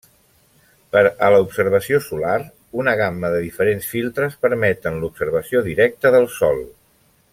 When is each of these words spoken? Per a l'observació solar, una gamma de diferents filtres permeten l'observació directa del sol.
Per 0.95 1.01
a 1.25 1.27
l'observació 1.33 1.99
solar, 2.05 2.33
una 2.83 2.95
gamma 3.01 3.31
de 3.35 3.43
diferents 3.43 3.91
filtres 3.93 4.39
permeten 4.47 4.99
l'observació 5.05 5.63
directa 5.69 6.13
del 6.17 6.27
sol. 6.41 6.65